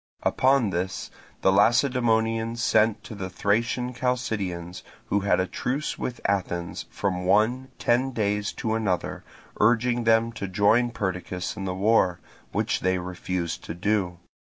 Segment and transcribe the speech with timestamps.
[0.23, 6.87] Upon this the Lacedaemonians sent to the Thracian Chalcidians, who had a truce with Athens
[6.89, 9.23] from one ten days to another,
[9.59, 12.19] urging them to join Perdiccas in the war,
[12.51, 14.17] which they refused to do.